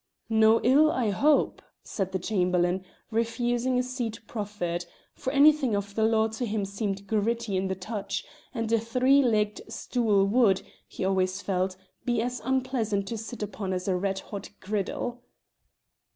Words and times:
"No 0.31 0.59
ill, 0.63 0.91
I 0.91 1.11
hope," 1.11 1.61
said 1.83 2.11
the 2.11 2.17
Chamberlain, 2.17 2.83
refusing 3.11 3.77
a 3.77 3.83
seat 3.83 4.19
proffered; 4.25 4.83
for 5.13 5.31
anything 5.31 5.75
of 5.75 5.93
the 5.93 6.05
law 6.05 6.27
to 6.29 6.43
him 6.47 6.65
seemed 6.65 7.05
gritty 7.05 7.55
in 7.55 7.67
the 7.67 7.75
touch, 7.75 8.25
and 8.51 8.71
a 8.71 8.79
three 8.79 9.21
legged 9.21 9.61
stool 9.71 10.25
would, 10.25 10.63
he 10.87 11.05
always 11.05 11.43
felt, 11.43 11.77
be 12.03 12.19
as 12.19 12.41
unpleasant 12.43 13.07
to 13.09 13.15
sit 13.19 13.43
upon 13.43 13.73
as 13.73 13.87
a 13.87 13.95
red 13.95 14.17
hot 14.21 14.49
griddle. 14.59 15.21